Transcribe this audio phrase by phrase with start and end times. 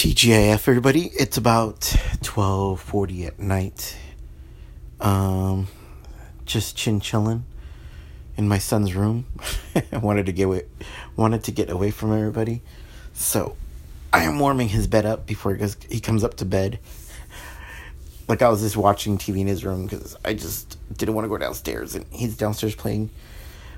[0.00, 1.10] TGIF, everybody.
[1.12, 1.80] It's about
[2.22, 3.98] 12:40 at night.
[4.98, 5.68] Um,
[6.46, 7.44] just chin chilling
[8.38, 9.26] in my son's room.
[9.92, 10.62] I wanted to get away,
[11.16, 12.62] wanted to get away from everybody,
[13.12, 13.56] so
[14.10, 15.76] I am warming his bed up before he goes.
[15.90, 16.78] He comes up to bed.
[18.26, 21.28] Like I was just watching TV in his room because I just didn't want to
[21.28, 23.10] go downstairs, and he's downstairs playing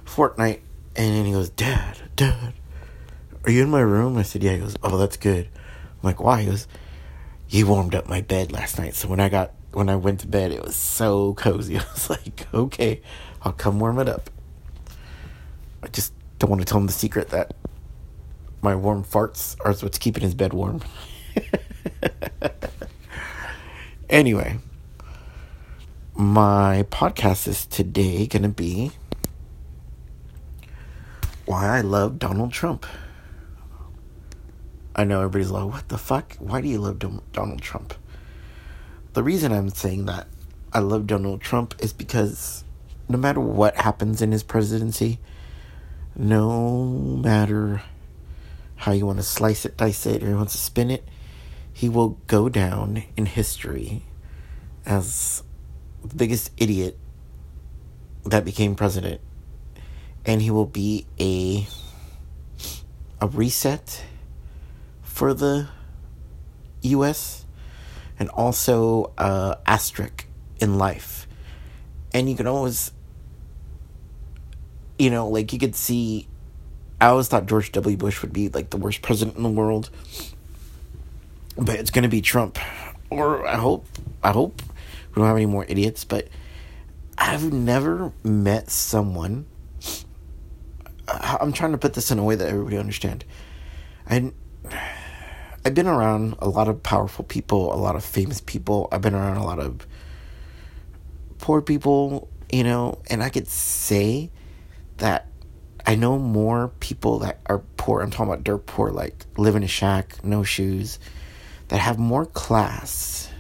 [0.07, 0.61] Fortnite,
[0.95, 2.53] and then he goes, "Dad, Dad,
[3.45, 5.49] are you in my room?" I said, "Yeah." He goes, "Oh, that's good."
[6.03, 6.69] I'm like, "Why?" He goes,
[7.49, 10.27] "You warmed up my bed last night, so when I got when I went to
[10.27, 13.01] bed, it was so cozy." I was like, "Okay,
[13.43, 14.31] I'll come warm it up."
[15.83, 17.55] I just don't want to tell him the secret that
[18.63, 20.81] my warm farts are what's keeping his bed warm.
[24.11, 24.59] anyway,
[26.15, 28.93] my podcast is today going to be
[31.45, 32.87] why I love Donald Trump.
[34.95, 36.37] I know everybody's like, what the fuck?
[36.39, 36.99] Why do you love
[37.33, 37.95] Donald Trump?
[39.15, 40.27] The reason I'm saying that
[40.73, 42.65] I love Donald Trump is because
[43.09, 45.19] no matter what happens in his presidency,
[46.17, 47.83] no matter
[48.77, 51.07] how you want to slice it, dice it, or you want to spin it,
[51.73, 54.03] he will go down in history
[54.85, 55.43] as
[56.05, 56.99] the biggest idiot
[58.25, 59.21] that became president.
[60.25, 61.67] And he will be a
[63.21, 64.05] a reset
[65.23, 65.69] for the
[66.83, 67.47] US
[68.19, 70.27] and also uh asterisk
[70.59, 71.29] in life.
[72.13, 72.91] And you can always
[74.99, 76.27] you know, like you could see
[77.01, 77.97] I always thought George W.
[77.97, 79.91] Bush would be like the worst president in the world.
[81.57, 82.59] But it's gonna be Trump.
[83.09, 83.87] Or I hope
[84.25, 84.61] I hope
[85.15, 86.27] we don't have any more idiots, but
[87.17, 89.47] I've never met someone
[91.07, 93.25] I'm trying to put this in a way that everybody understand.
[94.05, 94.33] I
[95.65, 98.89] I've been around a lot of powerful people, a lot of famous people.
[98.91, 99.87] I've been around a lot of
[101.39, 104.31] poor people, you know, and I could say
[104.97, 105.29] that
[105.87, 108.01] I know more people that are poor.
[108.01, 110.99] I'm talking about dirt poor, like live in a shack, no shoes,
[111.69, 113.31] that have more class,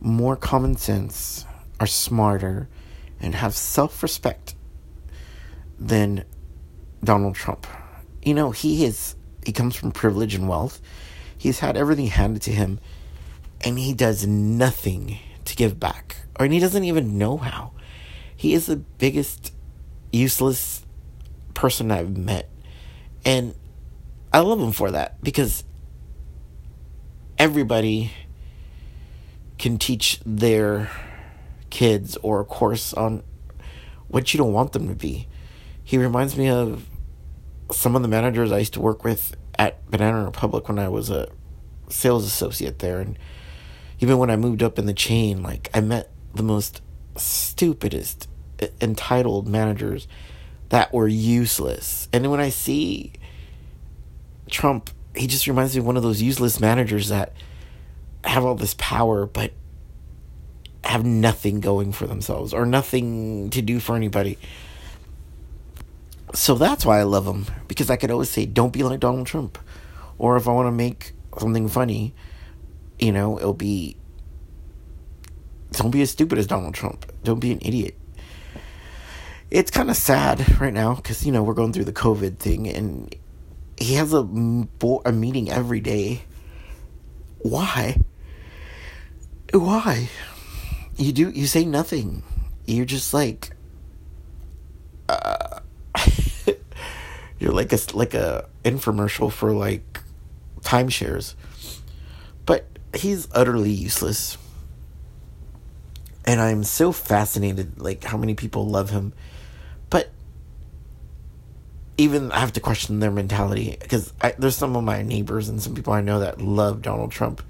[0.00, 1.44] more common sense,
[1.78, 2.68] are smarter,
[3.20, 4.56] and have self respect
[5.78, 6.24] than
[7.02, 7.68] Donald Trump.
[8.22, 9.14] You know, he is
[9.44, 10.80] he comes from privilege and wealth.
[11.44, 12.80] He's had everything handed to him,
[13.62, 17.72] and he does nothing to give back, or he doesn't even know how.
[18.34, 19.52] He is the biggest
[20.10, 20.86] useless
[21.52, 22.48] person I've met.
[23.26, 23.54] And
[24.32, 25.64] I love him for that because
[27.36, 28.10] everybody
[29.58, 30.90] can teach their
[31.68, 33.22] kids or a course on
[34.08, 35.28] what you don't want them to be.
[35.82, 36.86] He reminds me of
[37.70, 41.10] some of the managers I used to work with at Banana Republic when I was
[41.10, 41.28] a
[41.88, 43.18] sales associate there and
[44.00, 46.80] even when I moved up in the chain like I met the most
[47.16, 48.28] stupidest
[48.80, 50.08] entitled managers
[50.70, 52.08] that were useless.
[52.12, 53.12] And when I see
[54.50, 57.32] Trump, he just reminds me of one of those useless managers that
[58.24, 59.52] have all this power but
[60.82, 64.38] have nothing going for themselves or nothing to do for anybody.
[66.34, 69.26] So that's why I love him because I could always say, "Don't be like Donald
[69.26, 69.58] Trump,"
[70.18, 72.14] or if I want to make something funny,
[72.98, 73.96] you know, it'll be,
[75.72, 77.06] "Don't be as stupid as Donald Trump.
[77.22, 77.96] Don't be an idiot."
[79.54, 82.68] it's kind of sad right now because you know we're going through the COVID thing,
[82.68, 83.14] and
[83.78, 84.18] he has a
[85.04, 86.22] a meeting every day.
[87.38, 88.00] Why?
[89.52, 90.08] Why?
[90.96, 92.24] You do you say nothing.
[92.66, 93.50] You're just like
[95.08, 95.53] uh,
[97.44, 100.00] you're like a like a infomercial for like
[100.62, 101.34] timeshares.
[102.46, 104.38] But he's utterly useless.
[106.24, 109.12] And I'm so fascinated like how many people love him
[109.90, 110.10] But
[111.98, 115.74] even I have to question their mentality because there's some of my neighbors and some
[115.74, 117.42] people I know that love Donald Trump,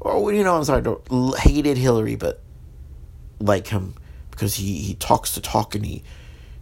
[0.00, 0.82] or you know, I'm sorry,
[1.38, 2.40] hated Hillary, but
[3.38, 3.94] like him
[4.32, 6.02] because he he talks to talk and he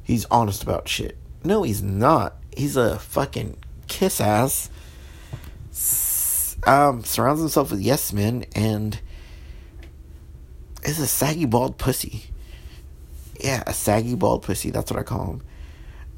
[0.03, 1.17] he's honest about shit.
[1.45, 2.37] No, he's not.
[2.57, 4.71] He's a fucking kiss ass.
[6.67, 8.99] Um, surrounds himself with yes men and
[10.83, 12.25] is a saggy bald pussy.
[13.41, 14.71] Yeah, a saggy bald pussy.
[14.71, 15.43] That's what I call him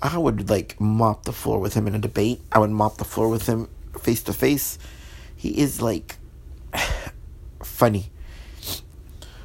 [0.02, 2.40] I would like mop the floor with him in a debate.
[2.52, 3.68] I would mop the floor with him
[3.98, 4.78] face to face.
[5.34, 6.16] He is like
[7.62, 8.10] funny.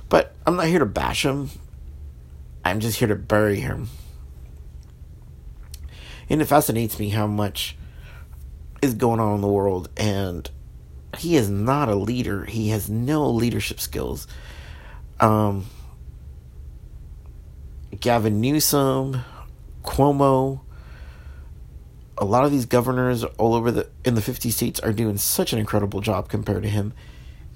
[0.10, 1.50] But I'm not here to bash him.
[2.66, 3.88] I'm just here to bury him.
[6.32, 7.76] And it fascinates me how much
[8.82, 10.50] is going on in the world and
[11.18, 12.46] he is not a leader.
[12.46, 14.28] He has no leadership skills.
[15.20, 15.66] Um,
[18.00, 19.22] Gavin Newsom,
[19.84, 20.62] Cuomo,
[22.18, 25.52] a lot of these governors all over the in the 50 states are doing such
[25.52, 26.94] an incredible job compared to him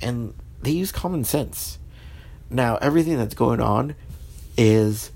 [0.01, 1.79] and they use common sense.
[2.49, 3.95] Now, everything that's going on
[4.57, 5.11] is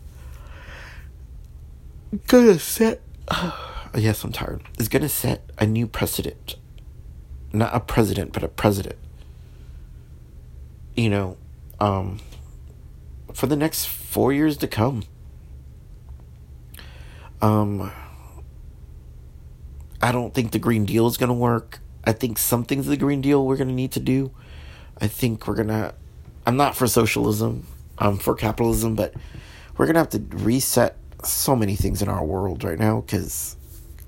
[2.27, 3.01] gonna set
[3.95, 4.63] yes, I'm tired.
[4.77, 6.55] Is gonna set a new precedent.
[7.51, 8.97] Not a president, but a president.
[10.95, 11.37] You know,
[11.79, 12.19] um
[13.33, 15.03] for the next four years to come.
[17.41, 17.91] Um,
[20.01, 21.79] I don't think the Green Deal is going to work.
[22.03, 24.31] I think some things of the Green Deal we're going to need to do.
[24.99, 25.93] I think we're going to.
[26.45, 27.65] I'm not for socialism.
[27.97, 29.13] I'm for capitalism, but
[29.77, 33.55] we're going to have to reset so many things in our world right now because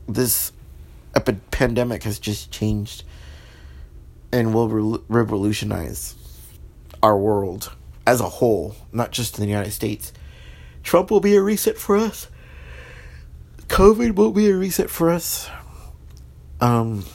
[0.07, 0.51] this
[1.15, 3.03] epi- pandemic has just changed
[4.31, 6.15] and will re- revolutionize
[7.03, 7.73] our world
[8.07, 10.13] as a whole, not just in the United States.
[10.83, 12.27] Trump will be a reset for us.
[13.67, 15.49] COVID will be a reset for us.
[16.59, 17.05] Um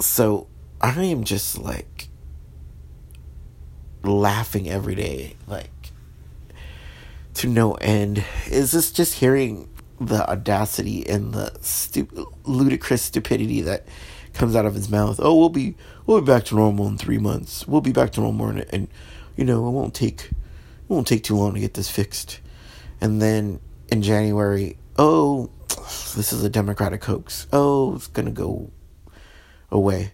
[0.00, 0.48] so
[0.80, 2.08] I am just like
[4.02, 5.70] laughing every day, like
[7.42, 8.24] to no end.
[8.46, 9.68] Is this just hearing
[10.00, 13.84] the audacity and the stupid, ludicrous stupidity that
[14.32, 15.18] comes out of his mouth?
[15.20, 15.74] Oh, we'll be
[16.06, 17.66] we'll be back to normal in three months.
[17.66, 18.88] We'll be back to normal, and, and
[19.36, 20.34] you know it won't take it
[20.86, 22.38] won't take too long to get this fixed.
[23.00, 25.50] And then in January, oh,
[26.14, 27.48] this is a Democratic hoax.
[27.52, 28.70] Oh, it's gonna go
[29.68, 30.12] away.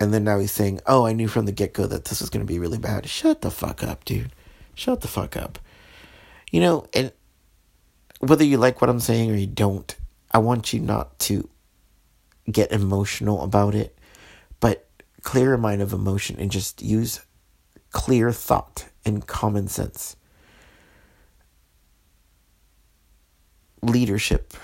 [0.00, 2.30] And then now he's saying, "Oh, I knew from the get go that this was
[2.30, 4.32] gonna be really bad." Shut the fuck up, dude.
[4.74, 5.58] Shut the fuck up.
[6.50, 7.12] You know, and
[8.20, 9.94] whether you like what I'm saying or you don't,
[10.30, 11.48] I want you not to
[12.50, 13.98] get emotional about it,
[14.60, 14.88] but
[15.22, 17.20] clear your mind of emotion and just use
[17.90, 20.16] clear thought and common sense.
[23.82, 24.54] Leadership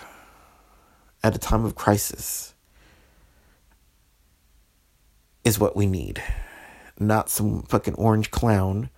[1.23, 2.55] at a time of crisis
[5.44, 6.23] is what we need.
[6.99, 8.90] Not some fucking orange clown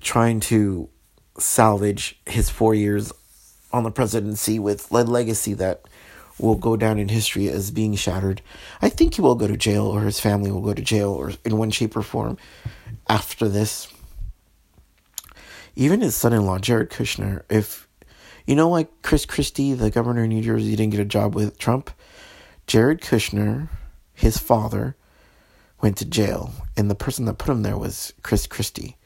[0.00, 0.88] trying to
[1.38, 3.12] salvage his four years
[3.72, 5.82] on the presidency with a legacy that
[6.38, 8.42] will go down in history as being shattered.
[8.82, 11.32] I think he will go to jail or his family will go to jail or
[11.44, 12.36] in one shape or form
[13.08, 13.88] after this.
[15.74, 17.86] Even his son in law, Jared Kushner, if
[18.46, 21.58] you know like Chris Christie, the governor of New Jersey, didn't get a job with
[21.58, 21.90] Trump,
[22.66, 23.68] Jared Kushner,
[24.14, 24.96] his father,
[25.82, 26.52] went to jail.
[26.76, 28.96] And the person that put him there was Chris Christie.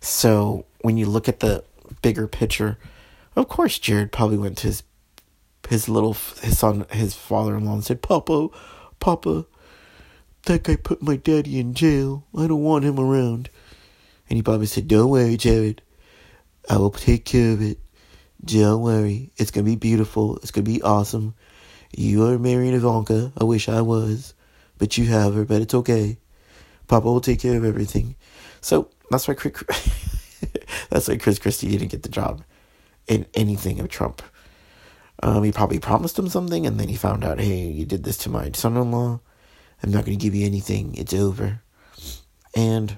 [0.00, 1.64] So when you look at the
[2.02, 2.78] bigger picture,
[3.36, 4.82] of course Jared probably went to his
[5.68, 8.48] his little his son his father-in-law and said, "Papa,
[8.98, 9.46] Papa,
[10.46, 12.24] that guy put my daddy in jail.
[12.36, 13.50] I don't want him around."
[14.28, 15.82] And he probably said, "Don't worry, Jared.
[16.68, 17.78] I will take care of it.
[18.44, 19.30] Don't worry.
[19.36, 20.38] It's gonna be beautiful.
[20.38, 21.34] It's gonna be awesome.
[21.94, 23.32] You are marrying Ivanka.
[23.36, 24.34] I wish I was,
[24.78, 25.44] but you have her.
[25.44, 26.18] But it's okay.
[26.88, 28.16] Papa will take care of everything."
[28.60, 29.62] So that's why Chris,
[30.90, 32.42] that's why Chris Christie didn't get the job
[33.06, 34.22] in anything of Trump.
[35.22, 38.16] Um, he probably promised him something, and then he found out, hey, you did this
[38.18, 39.20] to my son-in-law.
[39.82, 40.94] I'm not going to give you anything.
[40.94, 41.60] It's over.
[42.54, 42.96] And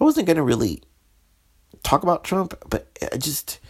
[0.00, 0.82] I wasn't going to really
[1.82, 3.60] talk about Trump, but I just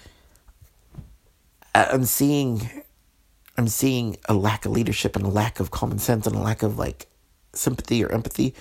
[1.74, 2.68] I'm seeing
[3.56, 6.62] I'm seeing a lack of leadership and a lack of common sense and a lack
[6.62, 7.06] of like
[7.52, 8.54] sympathy or empathy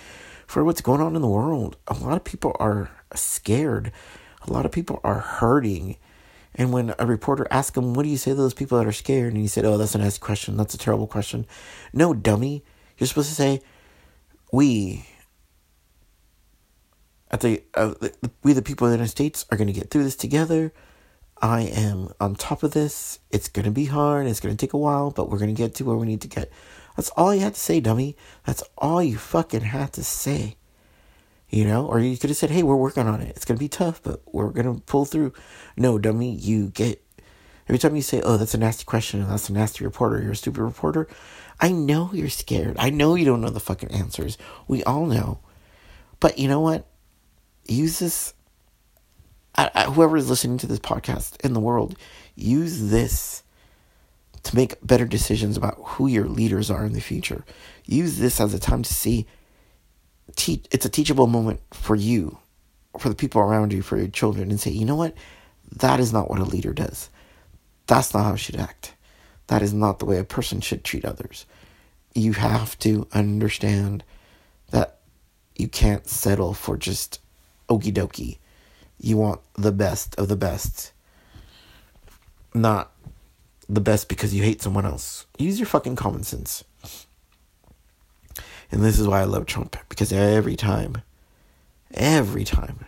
[0.49, 1.77] for what's going on in the world.
[1.87, 3.91] A lot of people are scared.
[4.47, 5.95] A lot of people are hurting.
[6.55, 8.91] And when a reporter asked him, What do you say to those people that are
[8.91, 9.33] scared?
[9.33, 10.57] And he said, Oh, that's a nice question.
[10.57, 11.45] That's a terrible question.
[11.93, 12.65] No, dummy.
[12.97, 13.61] You're supposed to say,
[14.51, 15.05] We,
[17.29, 17.93] at the, uh,
[18.41, 20.73] we, the people of the United States, are going to get through this together.
[21.39, 23.19] I am on top of this.
[23.29, 24.25] It's going to be hard.
[24.25, 26.21] It's going to take a while, but we're going to get to where we need
[26.21, 26.51] to get.
[26.99, 28.17] That's all you had to say, dummy.
[28.45, 30.57] That's all you fucking had to say.
[31.49, 33.37] You know, or you could have said, "Hey, we're working on it.
[33.37, 35.31] It's gonna be tough, but we're gonna pull through."
[35.77, 37.01] No, dummy, you get
[37.69, 40.21] every time you say, "Oh, that's a nasty question," and that's a nasty reporter.
[40.21, 41.07] You're a stupid reporter.
[41.61, 42.75] I know you're scared.
[42.77, 44.37] I know you don't know the fucking answers.
[44.67, 45.39] We all know.
[46.19, 46.85] But you know what?
[47.65, 48.33] Use this.
[49.55, 51.95] I, I, whoever is listening to this podcast in the world,
[52.35, 53.43] use this
[54.43, 57.43] to make better decisions about who your leaders are in the future.
[57.85, 59.27] Use this as a time to see
[60.37, 62.37] it's a teachable moment for you,
[62.97, 65.13] for the people around you, for your children, and say, you know what?
[65.75, 67.09] That is not what a leader does.
[67.87, 68.93] That's not how should act.
[69.47, 71.45] That is not the way a person should treat others.
[72.13, 74.03] You have to understand
[74.71, 74.99] that
[75.55, 77.19] you can't settle for just
[77.67, 78.37] okie dokie.
[78.99, 80.91] You want the best of the best,
[82.53, 82.91] not
[83.69, 85.27] the best because you hate someone else.
[85.37, 86.63] Use your fucking common sense.
[88.71, 91.01] And this is why I love Trump because every time,
[91.93, 92.85] every time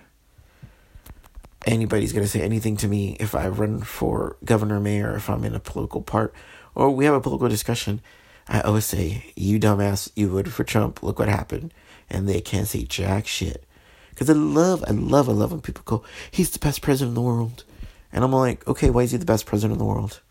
[1.66, 5.44] anybody's going to say anything to me if I run for governor, mayor, if I'm
[5.44, 6.34] in a political part,
[6.74, 8.02] or we have a political discussion,
[8.48, 11.04] I always say, You dumbass, you voted for Trump.
[11.04, 11.74] Look what happened.
[12.10, 13.64] And they can't say jack shit.
[14.10, 17.16] Because I love, I love, I love when people go, He's the best president in
[17.16, 17.64] the world.
[18.12, 20.22] And I'm like, Okay, why is he the best president in the world?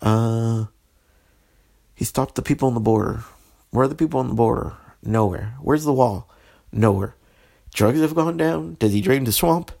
[0.00, 0.66] Uh,
[1.94, 3.24] he stopped the people on the border.
[3.70, 4.74] Where are the people on the border?
[5.02, 5.54] Nowhere.
[5.60, 6.28] Where's the wall?
[6.72, 7.14] Nowhere.
[7.72, 8.76] Drugs have gone down.
[8.78, 9.72] Does he drain the swamp?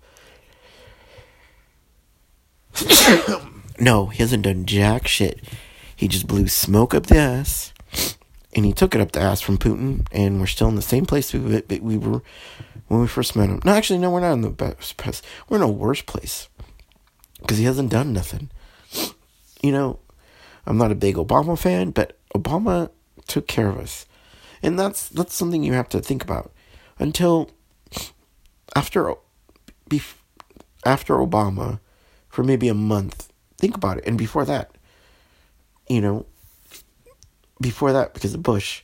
[3.78, 5.40] no, he hasn't done jack shit.
[5.94, 7.72] He just blew smoke up the ass,
[8.54, 11.06] and he took it up the ass from Putin, and we're still in the same
[11.06, 12.22] place we, we were
[12.88, 13.60] when we first met him.
[13.64, 15.22] No, actually, no, we're not in the best place.
[15.48, 16.48] We're in a worse place
[17.40, 18.50] because he hasn't done nothing.
[19.62, 19.98] You know,
[20.66, 22.90] I'm not a big Obama fan, but Obama
[23.26, 24.06] took care of us,
[24.62, 26.52] and that's that's something you have to think about
[26.98, 27.50] until
[28.74, 29.14] after
[30.84, 31.80] after Obama
[32.28, 33.32] for maybe a month.
[33.58, 34.04] Think about it.
[34.06, 34.76] And before that,
[35.88, 36.26] you know,
[37.60, 38.82] before that, because of Bush,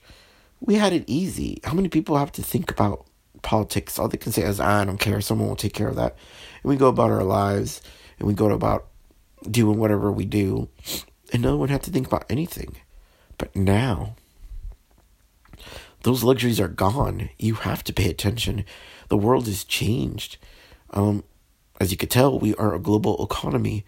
[0.60, 1.60] we had it easy.
[1.64, 3.06] How many people have to think about
[3.42, 3.98] politics?
[3.98, 5.20] All they can say is, ah, I don't care.
[5.20, 6.16] Someone will take care of that.
[6.62, 7.82] And we go about our lives
[8.18, 8.86] and we go about
[9.50, 10.68] doing whatever we do.
[11.32, 12.76] And no one had to think about anything.
[13.38, 14.16] But now,
[16.02, 17.30] those luxuries are gone.
[17.38, 18.64] You have to pay attention.
[19.08, 20.38] The world has changed.
[20.90, 21.24] Um,
[21.80, 23.84] as you could tell, we are a global economy.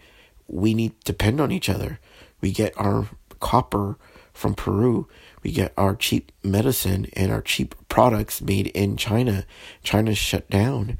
[0.47, 1.99] We need to depend on each other.
[2.41, 3.07] We get our
[3.39, 3.97] copper
[4.33, 5.07] from Peru.
[5.43, 9.45] We get our cheap medicine and our cheap products made in China.
[9.83, 10.97] China's shut down.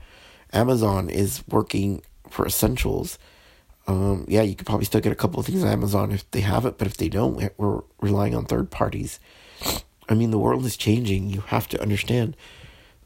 [0.51, 3.17] Amazon is working for essentials.
[3.85, 6.41] Um, yeah, you could probably still get a couple of things on Amazon if they
[6.41, 9.19] have it, but if they don't, we're relying on third parties.
[10.07, 11.29] I mean, the world is changing.
[11.29, 12.37] You have to understand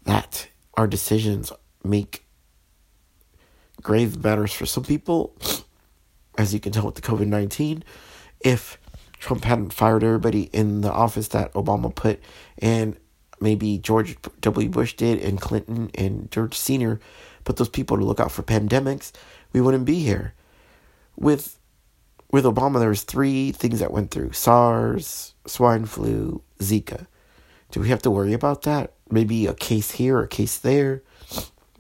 [0.03, 1.51] that our decisions
[1.83, 2.25] make
[3.81, 5.35] grave matters for some people,
[6.37, 7.83] as you can tell with the COVID 19.
[8.41, 8.79] If
[9.19, 12.19] Trump hadn't fired everybody in the office that Obama put,
[12.59, 12.97] and
[13.39, 14.69] maybe George W.
[14.69, 16.99] Bush did, and Clinton and George Sr.
[17.43, 19.11] put those people to look out for pandemics,
[19.53, 20.33] we wouldn't be here.
[21.17, 21.59] With
[22.31, 27.07] with Obama, there was three things that went through: SARS, swine flu, Zika.
[27.71, 28.93] Do we have to worry about that?
[29.09, 31.03] Maybe a case here, a case there.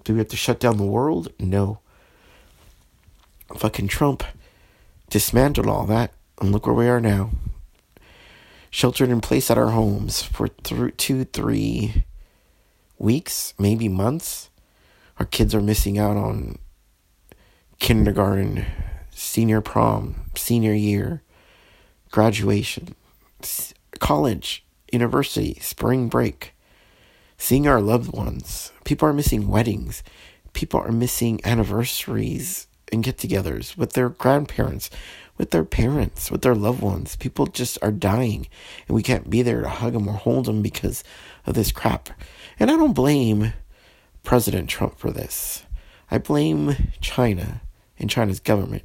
[0.03, 1.31] Do we have to shut down the world?
[1.39, 1.79] No
[3.55, 4.23] fucking Trump
[5.09, 7.31] dismantled all that, and look where we are now.
[8.69, 12.03] Sheltered in place at our homes for th- two, three
[12.97, 14.49] weeks, maybe months.
[15.19, 16.59] Our kids are missing out on
[17.79, 18.65] kindergarten,
[19.17, 21.23] senior prom, senior year,
[22.11, 22.95] graduation,
[23.99, 26.53] college, university, spring break.
[27.39, 28.71] Seeing our loved ones.
[28.83, 30.03] People are missing weddings.
[30.53, 34.89] People are missing anniversaries and get togethers with their grandparents,
[35.37, 37.15] with their parents, with their loved ones.
[37.15, 38.47] People just are dying,
[38.87, 41.03] and we can't be there to hug them or hold them because
[41.45, 42.09] of this crap.
[42.59, 43.53] And I don't blame
[44.23, 45.63] President Trump for this.
[46.09, 47.61] I blame China
[47.99, 48.83] and China's government.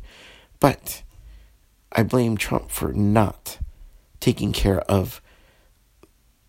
[0.60, 1.02] But
[1.90, 3.58] I blame Trump for not
[4.20, 5.20] taking care of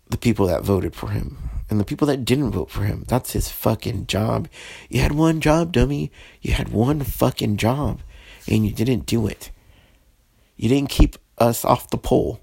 [0.08, 3.04] the people that voted for him and the people that didn't vote for him.
[3.08, 4.48] That's his fucking job.
[4.88, 6.12] You had one job, dummy.
[6.40, 8.00] You had one fucking job,
[8.46, 9.50] and you didn't do it.
[10.56, 12.40] You didn't keep us off the pole.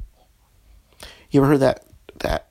[1.29, 1.85] You ever heard that
[2.19, 2.49] that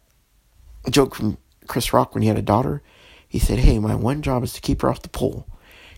[0.88, 1.36] joke from
[1.66, 2.82] Chris Rock when he had a daughter?
[3.28, 5.46] He said, "Hey, my one job is to keep her off the pole."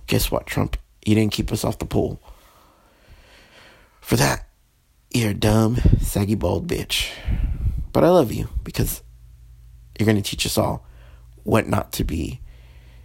[0.06, 0.76] Guess what, Trump?
[1.04, 2.20] You didn't keep us off the pole.
[4.00, 4.46] For that,
[5.12, 7.10] you're a dumb, saggy, bald bitch.
[7.92, 9.02] But I love you because
[9.98, 10.86] you're going to teach us all
[11.44, 12.40] what not to be.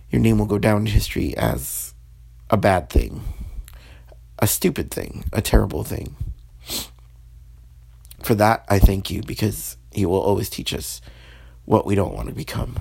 [0.10, 1.94] Your name will go down in history as
[2.50, 3.22] a bad thing,
[4.40, 6.16] a stupid thing, a terrible thing.
[8.24, 11.02] For that, I thank you because you will always teach us
[11.66, 12.78] what we don't want to become.